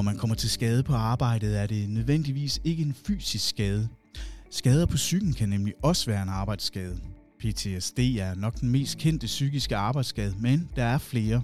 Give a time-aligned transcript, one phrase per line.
[0.00, 3.88] Når man kommer til skade på arbejdet, er det nødvendigvis ikke en fysisk skade.
[4.50, 7.00] Skader på psyken kan nemlig også være en arbejdsskade.
[7.40, 11.42] PTSD er nok den mest kendte psykiske arbejdsskade, men der er flere.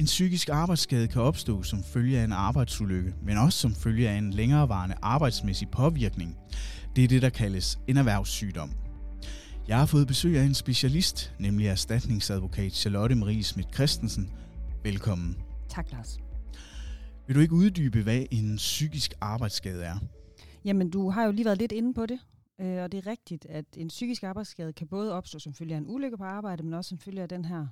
[0.00, 4.14] En psykisk arbejdsskade kan opstå som følge af en arbejdsulykke, men også som følge af
[4.14, 6.36] en længerevarende arbejdsmæssig påvirkning.
[6.96, 8.72] Det er det, der kaldes en erhvervssygdom.
[9.68, 14.30] Jeg har fået besøg af en specialist, nemlig erstatningsadvokat Charlotte Marie Schmidt Christensen.
[14.84, 15.36] Velkommen.
[15.68, 16.18] Tak, Lars.
[17.26, 19.98] Vil du ikke uddybe, hvad en psykisk arbejdsskade er?
[20.64, 22.20] Jamen, du har jo lige været lidt inde på det,
[22.60, 25.78] øh, og det er rigtigt, at en psykisk arbejdsskade kan både opstå som følge af
[25.78, 27.66] en ulykke på arbejde, men også som følge af den her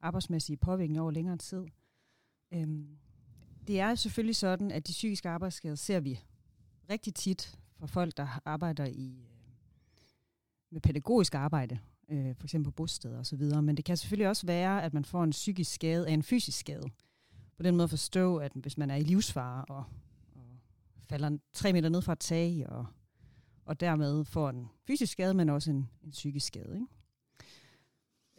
[0.00, 1.64] arbejdsmæssige påvirkning over længere tid.
[2.54, 2.86] Øhm,
[3.66, 6.20] det er selvfølgelig sådan, at de psykiske arbejdsskader ser vi
[6.90, 9.54] rigtig tit for folk, der arbejder i øh,
[10.72, 14.82] med pædagogisk arbejde, øh, for eksempel på bosteder osv., men det kan selvfølgelig også være,
[14.82, 16.90] at man får en psykisk skade af en fysisk skade.
[17.56, 19.84] På den måde at forstå, at hvis man er i livsfare og,
[20.34, 20.44] og
[21.08, 22.86] falder tre meter ned fra et tag, og,
[23.64, 26.74] og dermed får en fysisk skade, men også en, en psykisk skade.
[26.74, 26.86] Ikke?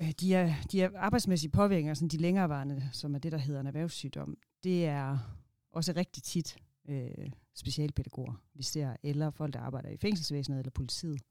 [0.02, 3.60] Øh, de, er, de er arbejdsmæssige påvirkninger, sådan de længerevarende, som er det, der hedder
[3.60, 5.18] en erhvervssygdom, det er
[5.72, 6.58] også rigtig tit
[6.90, 11.22] øh, specialpædagoger, vi ser, eller folk, der arbejder i fængselsvæsenet eller politiet.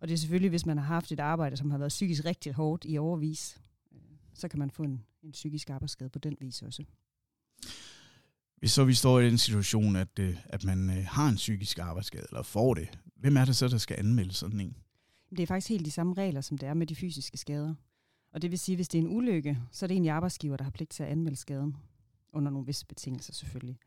[0.00, 2.52] Og det er selvfølgelig, hvis man har haft et arbejde, som har været psykisk rigtig
[2.52, 3.60] hårdt i overvis,
[3.92, 4.00] øh,
[4.34, 6.84] så kan man få en, en psykisk arbejdsskade på den vis også.
[8.56, 11.78] Hvis så vi står i den situation, at, øh, at man øh, har en psykisk
[11.78, 14.76] arbejdsskade, eller får det, hvem er det så, der skal anmelde sådan en?
[15.30, 17.74] Det er faktisk helt de samme regler, som det er med de fysiske skader.
[18.32, 20.56] Og det vil sige, at hvis det er en ulykke, så er det egentlig arbejdsgiver,
[20.56, 21.76] der har pligt til at anmelde skaden.
[22.32, 23.78] Under nogle visse betingelser selvfølgelig.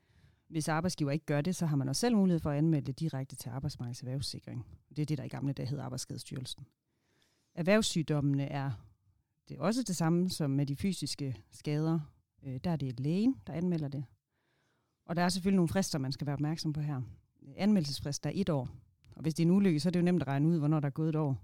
[0.49, 2.99] Hvis arbejdsgiver ikke gør det, så har man også selv mulighed for at anmelde det
[2.99, 4.65] direkte til arbejdsmarkedets erhvervssikring.
[4.89, 6.65] Det er det, der i gamle dage hed Arbejdsskadestyrelsen.
[7.55, 8.71] Erhvervssygdommene er
[9.49, 11.99] det er også det samme som med de fysiske skader.
[12.45, 14.05] Øh, der er det lægen, der anmelder det.
[15.05, 17.01] Og der er selvfølgelig nogle frister, man skal være opmærksom på her.
[17.57, 18.69] Anmeldelsesfrist er et år.
[19.16, 20.79] Og hvis det er en ulykke, så er det jo nemt at regne ud, hvornår
[20.79, 21.41] der er gået et år.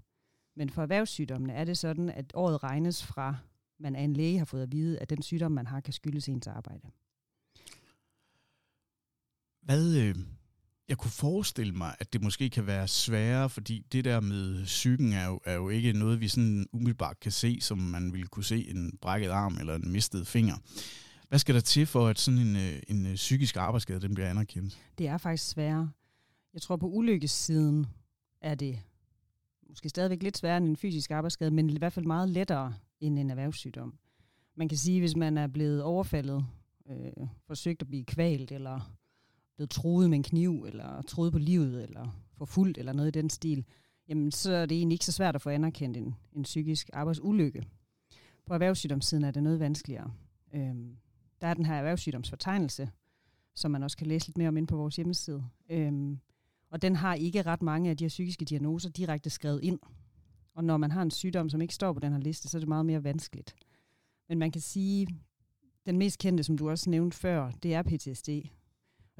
[0.56, 3.36] Men for erhvervssygdommene er det sådan, at året regnes fra,
[3.78, 6.28] man af en læge har fået at vide, at den sygdom, man har, kan skyldes
[6.28, 6.90] ens arbejde.
[9.62, 10.16] Hvad, øh,
[10.88, 15.12] jeg kunne forestille mig, at det måske kan være sværere, fordi det der med psyken
[15.12, 18.44] er jo, er jo ikke noget, vi sådan umiddelbart kan se, som man ville kunne
[18.44, 20.54] se en brækket arm eller en mistet finger.
[21.28, 24.30] Hvad skal der til for, at sådan en, øh, en øh, psykisk arbejdsskade den bliver
[24.30, 24.78] anerkendt?
[24.98, 25.90] Det er faktisk sværere.
[26.54, 27.86] Jeg tror på ulykkessiden
[28.40, 28.78] er det
[29.68, 33.18] måske stadigvæk lidt sværere end en fysisk arbejdsskade, men i hvert fald meget lettere end
[33.18, 33.94] en erhvervssygdom.
[34.56, 36.46] Man kan sige, hvis man er blevet overfaldet,
[36.90, 38.92] øh, forsøgt at blive kvalt, eller
[39.62, 42.08] blevet troet med en kniv, eller troet på livet, eller
[42.38, 43.64] forfulgt, eller noget i den stil,
[44.08, 47.66] jamen så er det egentlig ikke så svært at få anerkendt en, en psykisk arbejdsulykke.
[48.46, 50.12] På erhvervssygdomssiden er det noget vanskeligere.
[50.54, 50.96] Øhm,
[51.40, 52.90] der er den her erhvervssygdomsfortegnelse,
[53.54, 55.44] som man også kan læse lidt mere om ind på vores hjemmeside.
[55.70, 56.18] Øhm,
[56.70, 59.78] og den har ikke ret mange af de her psykiske diagnoser direkte skrevet ind.
[60.54, 62.60] Og når man har en sygdom, som ikke står på den her liste, så er
[62.60, 63.54] det meget mere vanskeligt.
[64.28, 65.06] Men man kan sige,
[65.86, 68.28] den mest kendte, som du også nævnte før, det er PTSD.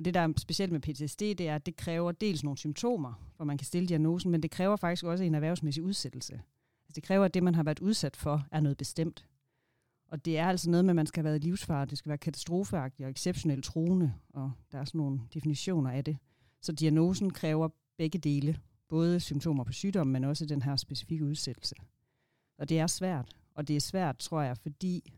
[0.03, 3.13] Og det, der er specielt med PTSD, det er, at det kræver dels nogle symptomer,
[3.37, 6.33] hvor man kan stille diagnosen, men det kræver faktisk også en erhvervsmæssig udsættelse.
[6.33, 9.27] Altså det kræver, at det, man har været udsat for, er noget bestemt.
[10.09, 12.09] Og det er altså noget med, at man skal have været i livsfare, det skal
[12.09, 16.17] være katastrofeagtigt og exceptionelt truende, og der er sådan nogle definitioner af det.
[16.61, 21.75] Så diagnosen kræver begge dele, både symptomer på sygdom, men også den her specifikke udsættelse.
[22.59, 25.13] Og det er svært, og det er svært, tror jeg, fordi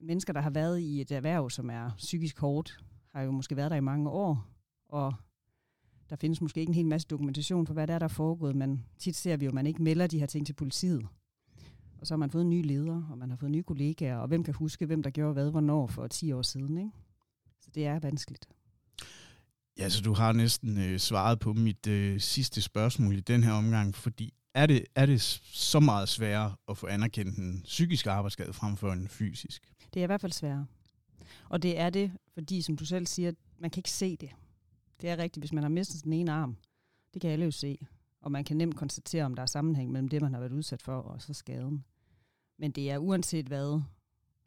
[0.00, 2.84] mennesker, der har været i et erhverv, som er psykisk hårdt,
[3.14, 4.46] har jo måske været der i mange år,
[4.88, 5.14] og
[6.10, 8.56] der findes måske ikke en hel masse dokumentation for, hvad der er, der er foregået,
[8.56, 11.06] men tit ser vi jo, at man ikke melder de her ting til politiet.
[12.00, 14.28] Og så har man fået en ny leder, og man har fået nye kollegaer, og
[14.28, 16.78] hvem kan huske, hvem der gjorde hvad, hvornår for 10 år siden.
[16.78, 16.90] Ikke?
[17.60, 18.48] Så det er vanskeligt.
[19.78, 23.52] Ja, så du har næsten øh, svaret på mit øh, sidste spørgsmål i den her
[23.52, 28.52] omgang, fordi er det, er det så meget sværere at få anerkendt en psykisk arbejdsskade
[28.52, 29.62] frem for en fysisk?
[29.94, 30.66] Det er i hvert fald sværere.
[31.48, 34.30] Og det er det, fordi som du selv siger, man kan ikke se det.
[35.00, 36.56] Det er rigtigt, hvis man har mistet den ene arm.
[37.14, 37.78] Det kan alle jo se.
[38.20, 40.82] Og man kan nemt konstatere, om der er sammenhæng mellem det, man har været udsat
[40.82, 41.84] for, og så skaden.
[42.58, 43.80] Men det er uanset hvad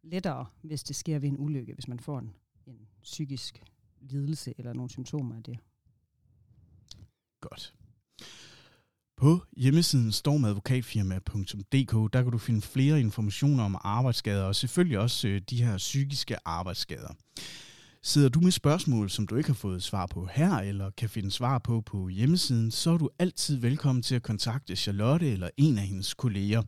[0.04, 2.34] lettere, hvis det sker ved en ulykke, hvis man får en,
[2.66, 3.64] en psykisk
[4.02, 5.60] lidelse eller nogle symptomer af det.
[9.22, 15.42] På hjemmesiden stormadvokatfirma.dk, der kan du finde flere informationer om arbejdsskader og selvfølgelig også øh,
[15.50, 17.14] de her psykiske arbejdsskader.
[18.04, 21.31] Sidder du med spørgsmål, som du ikke har fået svar på her, eller kan finde
[21.31, 25.78] svar på på hjemmesiden, så er du altid velkommen til at kontakte Charlotte eller en
[25.78, 26.64] af hendes kolleger.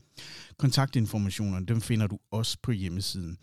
[0.58, 3.38] Kontaktinformationerne dem finder du også på hjemmesiden.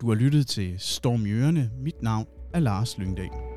[0.00, 1.70] Du har lyttet til Storm Jørne.
[1.78, 3.51] Mit navn er Lars Lyngdal.